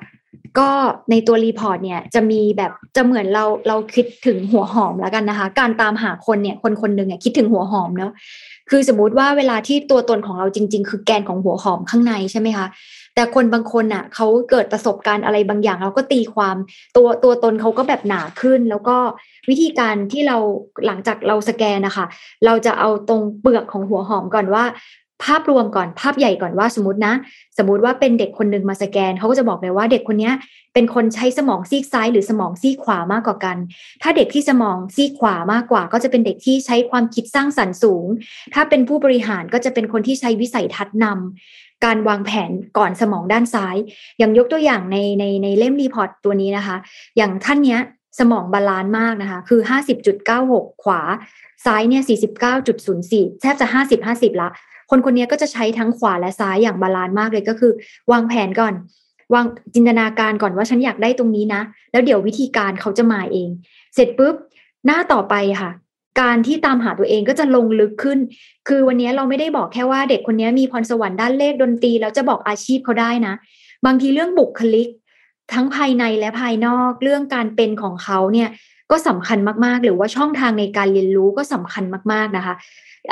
[0.58, 0.70] ก็
[1.10, 8.12] ในตัว report เนี่ยจะมีแบบจะเหมือนเราเราคิดถึงหัวหอมแล้วกันนะคะ การตามหาคนเนี่ยคนคนหนึ่งเนี่ยคิดถึงหัวหอมเนาะ
[8.70, 12.66] คือสมมติว่าเวลาที่ตัวตนของเราจริง ๆ คือแกนของหัวหอมข้างในใช่ไหมคะ
[13.14, 16.56] แต่คนบางคนอะเขาเกิดประสบการณ์อะไรบางอย่าง เราก็ตีความ
[16.96, 18.96] ตัวตัวตนเขาก็แบบหนาขึ้น แล้วก็
[19.48, 20.36] วิธีการที่เรา
[20.86, 22.06] หลังจากเราสแกนนะคะ
[22.46, 24.64] เราจะเอาตรงเปลือกของหัวหอมก่อนว่า
[25.24, 27.14] ภาพรวมก่อนภาพใหญ่ก่อนว่าสมมตินะ
[27.58, 30.30] สมมติว่าเป็นเด็กคนหนึ่งมาสแกนเขาก็จะบอกเลยว่าเด็กคนนี้
[30.74, 33.56] เป็นคนใช้สมองซีกซ้าย หรือสมองซีกขวามากกว่ากัน
[34.02, 38.06] ถ้าเด็กที่สมองซีกขวามากกว่า ก็จะเป็นเด็กที่ใช้ความคิดสร้างสรรค์สูง
[38.54, 43.76] ถ้าเป็นผู้บริหารก็จะเป็นคนที่ใช้วิสัยทัศน์นำการวางแผนก่อนสมองด้านซ้าย
[44.18, 46.76] อย่างยกตัวอย่างในในในเล่ม report ตัวนี้นะคะ
[47.16, 47.80] อย่างท่านเนี้ย
[48.18, 49.60] สมอง balance มากนะคะ คือ
[50.22, 51.00] 50.96 ขวา
[51.64, 52.02] ซ้ายเนี่ย
[52.66, 53.66] 49.04 แทบจะ
[54.04, 54.48] 50-50 ละ
[54.90, 57.72] คนคนนี้ก็จะใช้ทั้งขวาและซ้ายอย่าง balance มากเลยก็คือ
[58.12, 58.74] วางแผนก่อน
[59.34, 63.48] วางจินตนาการก่อนว่าฉันอยากได้ตรงนี้นะ แล้วเดี๋ยววิธีการเขาจะมาเอง
[63.94, 64.34] เสร็จปุ๊บ
[64.86, 65.70] หน้าต่อไปค่ะ
[66.20, 68.18] การที่ตามหาตัวเองก็จะลงลึกขึ้น
[68.68, 73.34] คือวันนี้เราไม่ได้บอกแค่ว่าเด็กคนนี้มีพรสวรรค์ด้านเลขดนตรีแล้วจะบอกอาชีพเขาได้นะ
[73.86, 74.88] บางทีเรื่องบุคลิก
[75.54, 78.48] ทั้งภายในและภายนอกเรื่องการเป็นของเขาเนี่ย
[78.90, 82.54] ก็สำคัญมากๆ หรือว่าช่องทางในการเรียนรู้ก็สำคัญมากๆนะคะ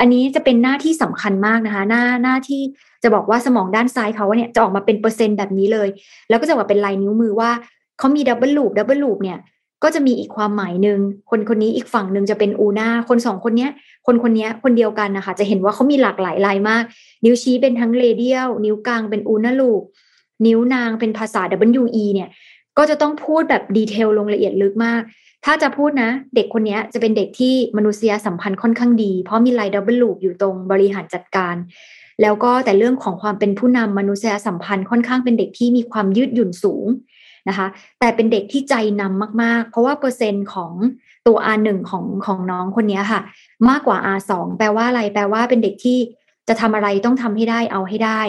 [0.00, 2.62] อันนี้จะเป็นหน้าที่สำคัญมากนะคะ หน้าหน้าที่
[3.02, 5.88] จะบอกว่าสมองด้านซ้ายเขาเนี่ยจะออกมาเป็นเปอร์เซ็นต์แบบนี้เลย
[6.28, 7.50] แล้วก็จะว่าเป็นลายนิ้วมือว่า
[7.98, 9.38] เขามี double loop double loop เนี่ย
[9.82, 10.98] ก็จะมีอีกความหมายหนึ่ง
[11.30, 13.70] คนคนนี้อีกฝั่งหนึ่งจะเป็นอูนาคนสองคนเนี้ย
[14.06, 16.84] คนคนนี้คนเดียวกันนะคะจะเห็นว่าเขามีหลากหลายลายมาก
[17.24, 19.82] นิ้วชี้เป็นทั้ง radial นิ้วกลางเป็น ulnar loop
[20.46, 21.42] นิ้วนางเป็นภาษา
[21.82, 22.28] WE เนี่ย
[22.78, 25.02] ก็จะต้องพูดแบบ detail ลงละเอียดลึกมาก
[25.44, 31.54] ถ้าจะพูดนะ เด็กคนนี้จะเป็นเด็กที่มนุษยสัมพันธ์ค่อนข้างดี เพราะมีลาย double loop อยู่ตรงบริหารจัดการ
[32.22, 36.86] แล้วก็แต่เรื่องของความเป็นผู้นำมนุษยสัมพันธ์ค่อนข้างเป็นเด็กที่มีความยืดหยุ่นสูง
[37.48, 37.66] นะคะ
[38.00, 40.72] แต่เป็นเด็กที่ใจนำมาก ๆ เพราะว่าเปอร์เซ็นต์ของ
[41.26, 43.20] ตัว R1 ของของน้องคนนี้ค่ะ
[43.68, 45.98] มากกว่า R2 แปลว่าอะไร แปลว่าเป็นเด็กที่
[46.48, 48.20] จะทำอะไรต้องทำให้ได้เอาให้ได้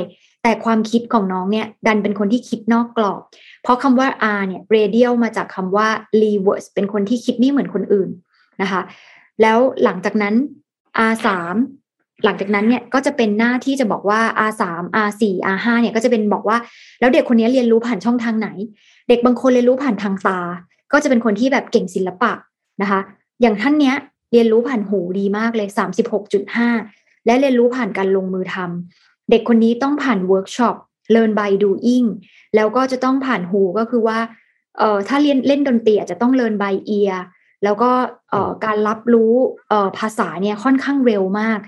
[0.47, 3.21] แต่ความคิดของน้องเนี่ยดันเป็นคนที่คิดนอกกรอบ
[3.63, 4.07] เพราะคำว่า
[4.37, 5.87] R เนี่ย radial มาจากคำว่า
[6.21, 8.09] reverse เป็นคนที่คิดไม่เหมือนคนอื่น
[8.61, 8.81] นะคะ
[9.41, 10.35] แล้วหลังจากนั้น
[11.09, 11.55] R สาม
[12.25, 16.57] หลังจากนั้นเนี่ยก็จะเป็นหน้าที่จะบอกว่า R สาม R สี่ R ห้าเนี่ยก็จะเป็นบอกว่า
[16.99, 18.49] แล้วเด็กคนนี้เรียนรู้ผ่านช่องทางไหน
[19.09, 20.39] เด็กบางคนเรียนรู้ผ่านทางตา
[20.91, 22.31] ก็จะเป็นคนที่แบบเก่งศิลปะ
[22.81, 22.99] นะคะ
[23.41, 23.95] อย่างท่านเนี้ย
[24.31, 26.69] เรียนรู้ผ่านหูดีมากเลยสามสิบหกจุดห้า
[27.25, 28.67] และเรียนรู้ผ่านการลงมือทำ
[29.29, 30.75] เด็กคนนี้ต้องผ่าน workshop
[31.15, 32.07] learn by doing
[32.55, 34.19] แล้วก็จะต้องผ่านหูก็คือว่า
[34.77, 37.13] เอ่อถ้าเรียนเล่นดนตรีอาจจะต้อง learn by ear
[37.63, 37.91] แล้วก็
[38.31, 39.33] เอ่อการรับรู้
[39.69, 41.59] เอ่อภาษาเนี่ยค่อนข้างเร็วมาก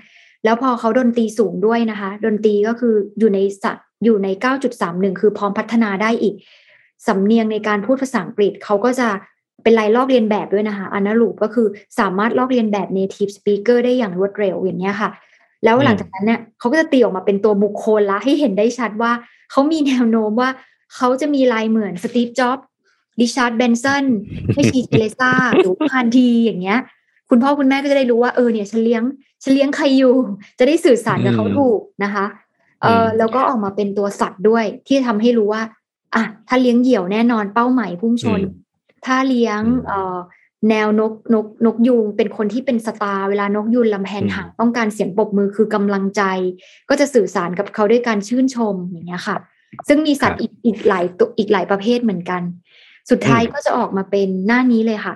[0.44, 3.72] แล้วพอเขาดนตรีสูงด้วยนะคะ ดนตรีก็คืออยู่ในสั
[4.04, 4.28] อยู่ใน
[4.74, 6.34] 9.31 คือพร้อมพัฒนาได้อีก
[7.06, 9.08] สำเนียงในการพูดภาษาอังกฤษเขาก็จะ
[9.62, 11.66] เป็นลายลอกเรียนแบบด้วยนะคะ อนาลูปก็คือ
[11.98, 15.10] สามารถลอกเรียนแบบ native speaker ได้อย่างรวดเร็วอย่างเงี้ยค่ะ
[15.64, 19.12] แล้วหลังจากนั้นเนี่ยเขาก็จะตีออกมาเป็นตัวบุคคลละให้เห็นได้ชัดว่า
[19.50, 20.50] เขามีแนวโน้มว่า
[20.96, 22.66] เขาจะมีลายเหมือนสตีฟจ็อบส์
[23.20, 24.04] ริชาร์ดเบนสัน
[24.52, 26.78] ให้ชีเทเลซ่าหรือพานทีอย่างเงี้ย
[27.30, 29.02] คุณพ่อคุณแม่ก็จะได้รู้ว่าเออเนี่ยฉันเลี้ยง
[29.42, 30.14] ฉันเลี้ยงใครอยู่
[30.58, 32.26] จะได้สื่อสารกับเขาถูกนะคะ
[32.82, 35.62] เออแล้วก็ออกมาเป็นตัวสัตว์ด้วยที่ทำให้รู้ว่า
[36.14, 38.40] อะถ้าเลี้ยงเหยี่ยวแน่นอนเป้าหมายพุ่งชน
[39.06, 40.16] ถ้าเลี้ยงเอ่อ
[40.68, 46.22] แนวนกนกนกยูงเป็นคนที่เป็นสตาร์เวลานกยูงลำแพนหางต้องการเสียงปรบมือคือกำลังใจ
[46.88, 49.36] ก็จะสื่อสารกับเขาด้วยการชื่นชมอย่างเงี้ยค่ะ
[49.88, 52.42] ซึ่งมีสัตว์อีกอีกหลายตัวอีกหลายประเภทเหมือนกัน
[53.10, 55.14] สุดท้ายก็จะออกมาเป็นหน้านี้เลยค่ะ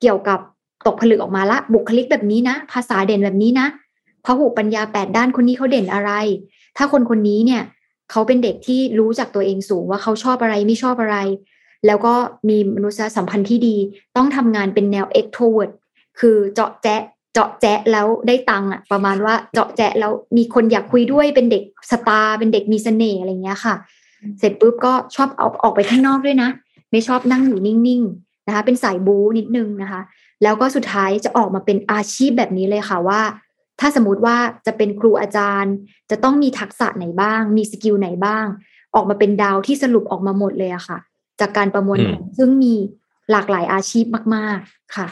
[0.00, 0.38] เกี่ยวกับ
[0.86, 3.66] ตกผลึกออกมาละบุคลิกแบบนี้นะ ภาษาเด่นแบบนี้นะ
[4.24, 6.12] พหุปัญญาแปดด้านคนนี้เขาเด่นอะไร
[6.76, 7.62] ถ้าคนคนนี้เนี่ย
[8.10, 11.16] เขาเป็นเด็กที่รู้จักตัวเองสูงว่าเขาชอบอะไรไม่ชอบอะไร
[11.86, 12.14] แล้วก็
[12.48, 13.76] มีมนุษยสัมพันธ์ที่ดี
[14.16, 15.72] ต้องทำงานเป็นแนว extrovert
[16.20, 23.74] คือเจาะแจ๊ะเจาะแจ๊ะแล้วได้ตังค์อะประมาณว่าเจาะแจ๊ะแล้วมีคนอยากคุยด้วยเป็นเด็กสตาร์เป็นเด็กมีเสน่ห์อะไรเงี้ยค่ะ
[24.38, 26.50] เสร็จปุ๊บก็ชอบเอาออกไปข้างนอกด้วยนะ
[26.90, 30.00] ไม่ชอบนั่งอยู่นิ่งๆนะคะ เป็นสายบูนิดนึงนะคะ
[30.42, 33.20] แล้วก็สุดท้ายจะออกมาเป็นอาชีพแบบนี้เลยค่ะว่า
[33.80, 35.74] ถ้าสมมติว่าจะเป็นครูอาจารย์
[36.10, 38.44] จะต้องมีทักษะไหนบ้าง มีสกิลไหนบ้าง
[38.94, 40.98] ออกมาเป็นดาวที่สรุปออกมาหมดเลยอะค่ะ
[41.44, 42.74] จากการประมวลผลซึ่งมี
[43.30, 44.04] หลากหลายอาชีพ
[44.34, 45.06] มาก ๆ ค่ะ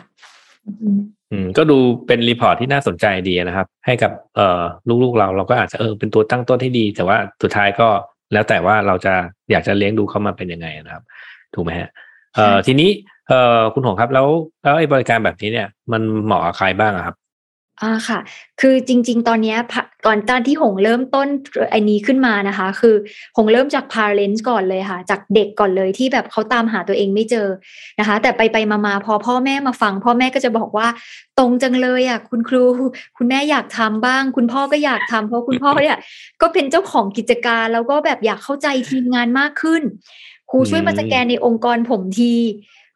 [1.33, 4.63] อืมก็ดูเป็น report ที่น่าสนใจดีนะครับ ให้กับเอ่อ
[5.03, 7.89] ลูกๆเราเราก็อาจจะเออเป็นตัวตั้งต้นที่ดี แต่ว่าสุดท้ายก็
[8.33, 9.15] แล้วแต่ว่าเราจะ
[9.51, 11.05] อยากจะเลี้ยงดูเขามาเป็นยังไงนะครับ
[11.55, 11.89] ถูกไหมฮะ
[12.35, 12.91] เอ่อทีนี้
[13.29, 14.27] เอ่อคุณหงครับแล้ว
[14.63, 17.17] แล้วไอ้บริการแบบนี้เนี่ย มันเหมาะกับใครบ้างครับ
[17.83, 18.19] อ่าค่ะ
[18.61, 19.57] คือจริง ๆ ตอนนี้
[20.07, 21.29] ก่อนตอนที่หงเริ่มต้น
[21.71, 22.95] ไอ้นี้ขึ้นมานะคะ คือ
[23.37, 27.49] หงเริ่มจาก parents ก่อนเลยค่ะ จากเด็กก่อนเลยที่แบบเขาตามหาตัวเองไม่เจอ
[27.99, 30.89] นะคะ แต่ไปไปมามาพอพ่อแม่มาฟัง พ่อแม่ก็จะบอกว่า
[31.39, 32.65] ตรงจังเลยอะคุณครู
[33.17, 35.99] คุณแม่อยากทำบ้าง คุณพ่อก็อยากทำเพราะคุณพ่อเนี่ย
[36.43, 39.83] ก็เป็นเจ้าของกิจการ แล้วก็แบบอยากเข้าใจทีมงานมากขึ้น
[40.51, 42.35] ครูช่วยมาสแกนในองค์กรผมที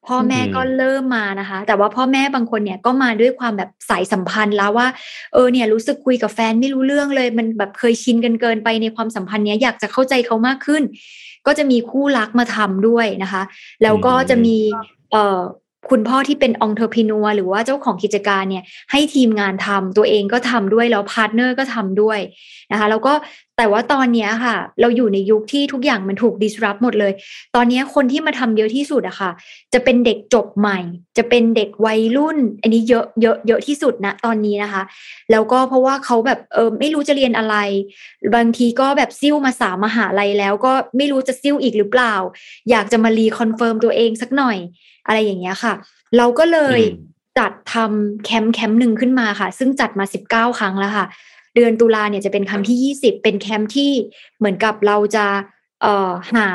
[0.08, 4.88] พ่อแม่ก็เริ่มมานะคะ แต่ว่าพ่อแม่บางคนเนี่ยก็มาด้วยความแบบสายสัมพันธ์แล้วว่า
[5.32, 10.82] เออเนี่ยรู้สึกคุยกับแฟนไม่รู้เรื่องเลย มันแบบเคยชินกันเกินไปในความสัมพันธ์เนี้ยอยากจะเข้าใจเขามากขึ้น
[11.46, 13.42] ก็จะมีคู่รักมาทำด้วยนะคะ
[13.82, 14.56] แล้วก็จะมี
[15.12, 15.40] เอ่อ
[15.90, 22.18] คุณพ่อที่เป็น entrepreneur หรือว่าเจ้าของกิจการเนี่ยให้ทีมงานทำตัวเองก็ทำด้วยแล้ว partner ก็ทำด้วย
[22.72, 23.12] นะคะ แล้วก็
[23.58, 27.12] แต่ว่าตอนนี้ค่ะ เราอยู่ในยุคที่ทุกอย่างมันถูก disrupt หมดเลย
[27.54, 29.30] ตอนนี้คนที่มาทำเยอะที่สุดอะค่ะ
[29.72, 30.78] จะเป็นเด็กจบใหม่
[31.16, 34.82] จะเป็นเด็กวัยรุ่น อันนี้เยอะเยอะเยอะที่สุดนะตอนนี้นะคะ
[35.30, 37.56] แล้วก็เพราะว่าเขาแบบเออไม่รู้จะเรียนอะไร
[38.34, 42.14] บางทีก็แบบซิ่วมาสามมหาลัยแล้วก็ไม่รู้จะซิ่วอีกหรือเปล่า
[42.70, 44.58] อยากจะมา reconfirm ตัวเองสักหน่อย
[45.06, 45.74] อะไรอย่างเงี้ยค่ะ
[46.16, 46.80] เราก็เลย
[47.38, 51.06] จัดทำแคมป์แคมป์หนึ่งขึ้นมาค่ะ ซึ่งจัดมาสิบเก้าครั้งแล้วค่ะ
[51.56, 53.92] เดือนตุลาเนี่ยจะเป็นแคมป์ที่ 20 เป็นแคมป์ที่
[54.38, 55.26] เหมือนกับเราจะ
[55.82, 56.48] เอ่อหา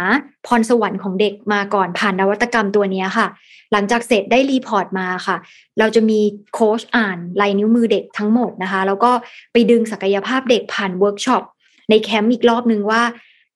[0.47, 3.27] พรสวรรค์ของเด็กมาก่อนผ่านนวัตกรรมตัวนี้ค่ะ
[3.71, 5.37] หลังจากเสร็จได้ report มาค่ะ
[5.79, 6.19] เราจะมี
[6.53, 9.11] โค้ชอ่านลายนิ้วมือเด็กทั้งหมดนะคะ แล้วก็
[9.53, 11.43] ไปดึงศักยภาพเด็กผ่านเวิร์กช็อป
[11.89, 13.01] ในแคมป์อีกรอบนึงว่า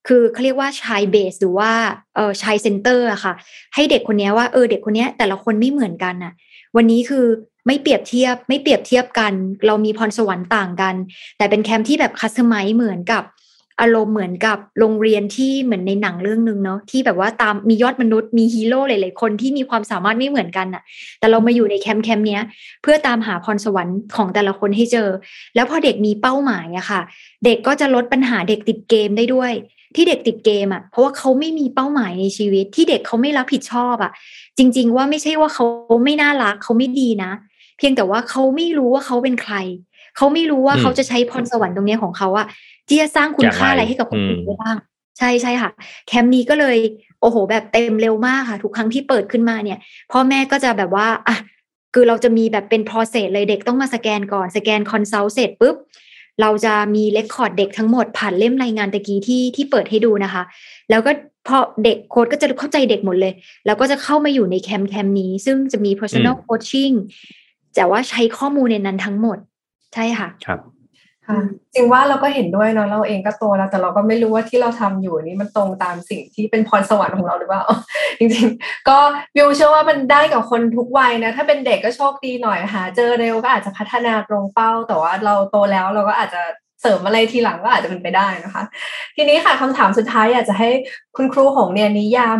[0.07, 1.71] คือเขาเรียกว่า child base หรือว่า
[2.15, 3.33] เออ child center อะค่ะ
[3.75, 6.33] ให้เด็กคนนี้ว่าเออเด็กคนนี้แต่ละคนไม่เหมือนกันอะ
[6.75, 7.25] วันนี้คือ
[7.67, 9.33] ไม่เปรียบเทียบไม่เปรียบเทียบกัน
[9.65, 10.95] เรามีพรสวรรค์ต่างกัน
[11.37, 13.23] แต่เป็นแคมป์ที่แบบ customize เหมือนกับ
[13.81, 20.83] อารมณ์เหมือนกับโรงเรียนที่เหมือนในหนังเรื่องหนึ่งเนาะที่แบบว่าตามมียอดมนุษย์มีฮีโร่หลายๆคนที่มีความสามารถไม่เหมือนกันอะ
[21.19, 22.41] แต่เรามาอยู่ในแคมป์แคมป์เนี้ย
[22.81, 25.09] เพื่อตามหาพรสวรรค์ของแต่ละคนให้เจอ
[25.55, 27.01] แล้วพอเด็กมีเป้าหมายอะค่ะ
[27.45, 29.51] เด็กก็จะลดปัญหาเด็กติดเกมได้ด้วย
[29.95, 34.11] ที่เด็กติดเกมอะเพราะว่าเขาไม่มีเป้าหมายในชีวิตที่เด็กเขาไม่รับผิดชอบอะ
[34.57, 35.65] จริง ๆ ว่าไม่ใช่ว่าเขา
[36.03, 37.31] ไม่น่ารักเขาไม่ดีนะ
[37.77, 39.55] เพียงแต่ว่าเขาไม่รู้ว่าเขาเป็นใคร
[40.17, 42.47] เขาไม่รู้ว่าเขาจะใช้พรสวรรค์ตรงนี้ของเขาอะ
[42.87, 44.77] ที่จะสร้างคุณค่าอะไรให้กับคนอื่นได้บ้าง
[45.19, 45.69] ใช่ใช่ค่ะ
[46.07, 46.77] แคมป์นี้ก็เลย
[47.21, 49.79] โอ้โห แบบเต็มเร็วมากค่ะ ทุกครั้งที่เปิดขึ้นมาเนี่ย
[50.11, 51.37] พ่อแม่ก็จะแบบว่าอะ
[51.93, 55.75] คือเราจะมีแบบเป็น process เลยเด็กต้องมาสแกนก่อนสแกน consult เสร็จปุ๊บ
[56.41, 60.43] เราจะมี record เด็กทั้งหมดผ่านเล่มรายงานตะกี้ที่ที่เปิดให้ดูนะคะ
[60.89, 61.11] แล้วก็
[61.47, 63.33] พอเด็กโค้ชก็จะเข้าใจเด็กหมดเลย
[63.65, 66.95] แล้วก็จะเข้ามาอยู่ในแคมป์แคมป์นี้ ซึ่งจะมี personal coaching
[67.75, 69.37] แต่ว่าใช้ข้อมูลในนั้นทั้งหมด
[69.93, 70.59] ใช่ค่ะ ครับ
[71.27, 71.39] ค่ะ
[71.73, 77.63] จริงว่าเราก็เห็นด้วยเนาะเราเองก็โตแล้ว แต่เราก็ไม่รู้ว่าที่เราทำอยู่นี้มันตรงตามสิ่งที่เป็นพรสวรรค์ของเราหรือเปล่า
[78.19, 78.97] จริงๆ ก็
[79.35, 86.41] วิวเชื่อว่ามันได้กับคนทุกวัยนะ ถ้าเป็นเด็กก็โชคดีหน่อยหาเจอเร็วก็อาจจะพัฒนาตรงเป้า แต่ว่าเราโตแล้วเราก็อาจจะ
[86.85, 88.63] เสริมอะไรทีหลังก็อาจจะเป็นไปได้นะคะ
[89.15, 90.69] ทีนี้ค่ะคำถามสุดท้ายอยากจะให้
[91.17, 92.39] คุณครูหงเนี่ยนิยาม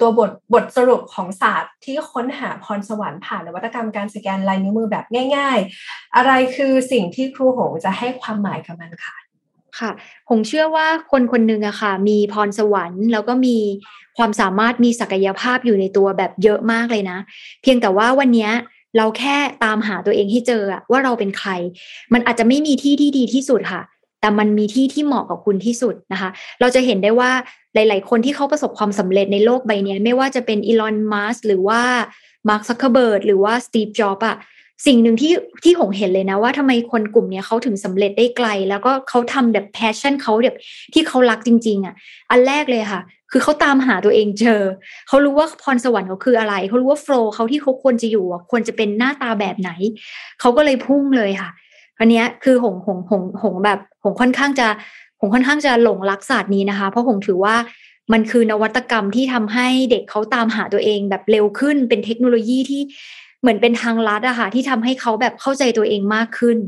[0.00, 5.04] ตัวบทบทสรุปของศาสตร์ที่ค้นหาพรสวรรค์ผ่านนวัตกรรมการสแกนลายนิ้วมือแบบ
[5.36, 9.16] ง่าย ๆ อะไรคือสิ่งที่ครูหงจะให้ความหมายกับมันค่ะ
[9.78, 9.90] ค่ะ
[10.28, 13.56] ผมเชื่อว่าคนคนหนึ่งอะค่ะ มีพรสวรรค์ แล้วก็มี
[14.18, 17.18] ความสามารถมีศักยภาพอยู่ในตัวแบบเยอะมากเลยนะ
[17.62, 18.50] เพียงแต่ว่าวันนี้
[18.96, 21.50] เราแค่ตามหาตัวเองให้เจอว่าเราเป็นใคร
[22.12, 23.82] มันอาจจะไม่มีที่ที่ดีที่สุดค่ะ
[24.20, 26.30] แต่มันมีที่ที่เหมาะกับคุณที่สุดนะคะ
[26.60, 27.30] เราจะเห็นได้ว่า
[27.74, 31.82] หลาย ๆ คนที่เขาประสบความสำเร็จในโลกใบนี้ไม่ว่าจะเป็นอีลอนมัสหรือว่า
[32.48, 34.36] มาร์คซักเคอร์เบิร์กหรือว่าสตีฟจ็อบส์อะ
[34.86, 35.32] สิ่งหนึ่งที่
[35.64, 40.58] ที่หงเห็นเลยนะว่าทำไมคนกลุ่มนี้เขาถึงสำเร็จได้ไกล แล้วก็เขาทำแบบ passion เขาแบบ
[40.92, 41.94] ที่เขารักจริง ๆอะค่ะ
[42.30, 44.62] อันแรกเลยค่ะ คือเขาตามหาตัวเองเจอ
[45.08, 49.70] เขารู้ว่าพรสวรรค์เขาคืออะไร เขารู้ว่า role เขาที่เขาควรจะอยู่ควรจะเป็นหน้าตาแบบไหน
[50.40, 51.50] เขาก็เลยพุ่งเลยค่ะ
[52.00, 54.68] อันนี้คือหงหงหงหงแบบหงค่อนข้างจะ
[55.20, 57.56] หงค่อนข้างจะหลงรักศาสตร์นี้นะคะ เพราะหงถือว่า
[58.12, 62.82] มันคือนวัตกรรมที่ทำให้เด็กเขาตามหาตัวเองแบบเร็วขึ้น เป็นเทคโนโลยีที่
[63.40, 66.58] เหมือนเป็นทางลัดอะค่ะที่ทำให้เขาแบบเข้าใจตัวเองมากขึ้น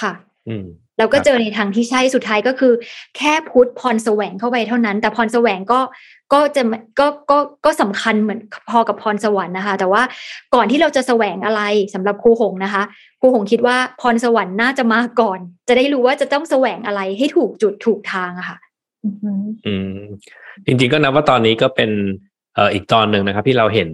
[0.00, 0.12] ค่ะ
[0.48, 0.64] อืม
[1.00, 2.72] แล้วก็เจอในทางที่ใช่สุดท้ายก็คือ
[3.16, 5.80] แค่พุทธพรแสวงเข้าไปเท่านั้น แต่พรแสวงก็
[6.32, 6.62] ก็จะ
[6.98, 10.02] ก็ก็ก็สำคัญเหมือนพอกับพรสวรรค์นะคะ แต่ว่า
[10.54, 11.62] ก่อนที่เราจะแสวงอะไร
[11.94, 12.82] สำหรับครูหงนะคะ
[13.20, 18.58] ครูหงคิดว่าพรสวรรค์น่าจะมาก่อน จะได้รู้ว่าจะต้องแสวงอะไรให้ถูกจุดถูกทางอะค่ะ
[19.66, 20.00] อืม
[20.66, 21.90] จริงๆก็นับว่าตอนนี้ก็เป็น
[22.54, 23.88] เอ่ออีกตอนหนึ่งนะครับ ที่เราเห็น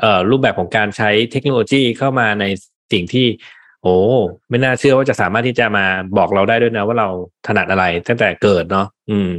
[0.00, 2.44] เอ่อรูปแบบของการใช้เทคโนโลยีเข้ามาใน
[2.92, 3.26] สิ่งที่
[3.82, 3.96] โอ้
[4.48, 5.84] ไม่น่าเชื่อว่าจะสามารถที่จะมา
[6.18, 7.08] บอกเราได้ด้วยนะว่าเรา
[7.46, 9.30] ถนัดอะไรตั้งแต่เกิดเนาะอืม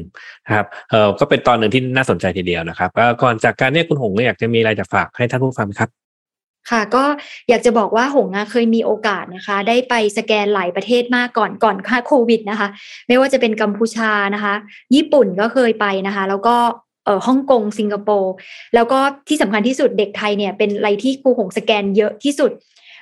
[0.53, 2.89] ครับเออก็เป็นตอนหนึ่งที่น่าสนใจทีเดียวนะครับ
[3.21, 5.89] ก่อนจากการเนี่ยคุณหงอยากจะมีอะไรจะฝากให้ท่านผู้ฟังครับ
[6.69, 7.03] ค่ะก็
[7.49, 12.67] อยากจะบอกว่าหงเคยมีโอกาสนะคะ ได้ไปสแกนหลายประเทศมากก่อนก่อนค่าโควิดนะคะ
[13.07, 14.53] ไม่ว่าจะเป็นกัมพูชานะคะ
[14.95, 16.55] ญี่ปุ่นก็เคยไปนะคะ แล้วก็
[17.05, 18.33] เอ่อฮ่องกงสิงคโปร์
[18.75, 22.51] แล้วก็ที่สำคัญที่สุดเด็กไทยเนี่ยเป็นอะไรที่ครูหงสแกนเยอะที่สุด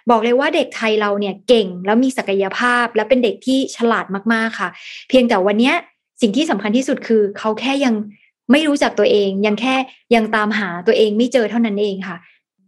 [0.10, 4.70] บอกเลยว่าเด็กไทยเราเนี่ยเก่งแล้วมีศักยภาพ และเป็นเด็กที่ฉลาดมากๆค่ะ
[5.10, 5.74] เพียงแต่วันนี้
[6.22, 7.94] สิ่งที่สำคัญที่สุดคือเขาแค่ยัง
[8.52, 9.76] ไม่รู้จักตัวเอง ยังแค่
[10.16, 12.18] ยังตามหาตัวเองไม่เจอเท่านั้นเองค่ะ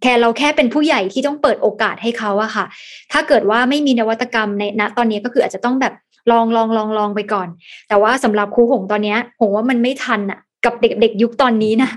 [0.02, 2.66] แค่เราแค่เป็นผู้ใหญ่ที่ต้องเปิดโอกาสให้เขาอะค่ะ
[3.12, 5.94] ถ้าเกิดว่าไม่มีนวัตกรรมในณตอนนี้ก็คืออาจจะต้องแบบ
[6.32, 7.48] ลองลองลองลองไปก่อน
[7.90, 11.90] แต่ว่าสำหรับครูหงตอนนี้หงว่ามันไม่ทันอะกับเด็กๆยุคตอนนี้นะ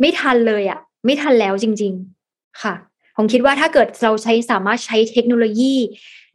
[0.00, 1.92] ไม่ทันเลยอะไม่ทันแล้วจริง
[2.26, 2.74] ๆ ค่ะ
[3.22, 5.74] ผมคิดว่าถ้าเกิดเราใช้สามารถใช้เทคโนโลยี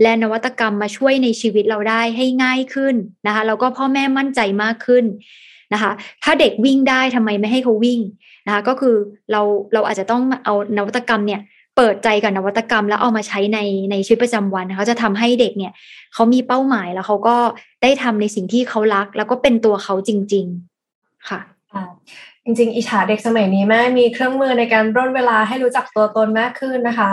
[0.02, 2.96] และนวัตกรรมมาช่วยในชีวิตเราได้ให้ง่ายขึ้น
[3.28, 5.06] นะคะแล้วก็พ่อแม่มั่นใจมากขึ้น
[5.74, 5.92] นะคะ
[6.24, 8.00] ถ้าเด็กวิ่งได้ทำไมไม่ให้เขาวิ่ง
[8.48, 8.96] นะคะ ก็คือ
[9.32, 9.42] เรา
[9.74, 11.42] เราอาจจะต้องเอานวัตกรรมเนี่ย
[11.76, 13.60] เปิดใจกับนวัตกรรมแล้วเอามาใช้ใน
[13.92, 15.74] ในชีวิตประจำวันเขาจะทำให้เด็กเนี่ย
[16.14, 17.38] เขามีเป้าหมายแล้วเขาก็
[17.84, 20.46] ได้ทำในสิ่งที่เขารัก แล้วก็เป็นตัวเขาจริง
[20.88, 21.42] ๆ ค่ะ
[22.46, 27.12] จริงๆอิจฉาเด็กสมัยนี้แม่มีเครื่องมือในการร่นเวลาให้รู้จักตัวตนมากขึ้นนะคะ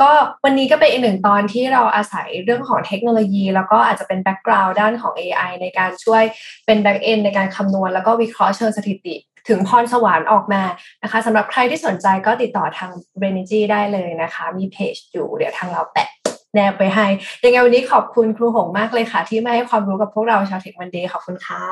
[0.00, 0.10] ก็
[0.44, 6.22] วันนี้ก็เป็นอีกหนึ่งตอนที่เราอาศัยเรื่องของเทคโนโลยี แล้วก็อาจจะเป็น background ด้านของ AI ในการช่วย
[6.66, 9.14] เป็น back-end ในการคำนวณ แล้วก็วิเคราะห์เชิงสถิติ
[9.48, 10.62] ถึงพรสวรรค์ออกมา
[11.02, 16.08] นะคะสำหรับใครที่สนใจก็ติดต่อทาง b r e n e g y ได้เลยนะคะ มีเพจอยู่เดี๋ยวทางเราแปะ
[16.54, 17.06] แนบไปให้
[17.44, 21.62] ยังไงวันนี้ขอบคุณครูหงมากเลยค่ะ ที่มาให้ความรู้กับพวกเราชาวเทคมันเดย์ขอบคุณค่ะ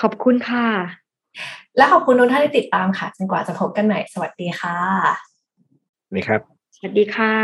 [0.00, 1.07] ขอบคุณค่ะ
[1.76, 4.76] และขอบคุณทุกท่านที่ติดตามค่ะ จนกว่าจะพบกันใหม่ สวัสดีค่ะ
[6.14, 6.40] นี่ครับ
[6.76, 7.34] สวัสดีค่ะ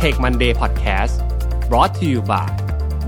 [0.00, 1.14] Take Monday Podcast
[1.70, 2.48] brought to you by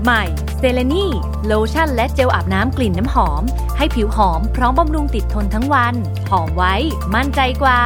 [0.03, 0.23] ใหม่
[0.57, 1.05] เซเลนี
[1.45, 3.43] โลชั่นและเจลอาบน้ำกลิ่นน้ำหอม
[3.77, 5.95] ให้ผิวหอมพร้อมบำรุงติดทนทั้งวัน
[6.29, 6.75] หอมไว้
[7.15, 7.81] มั่นใจกว่า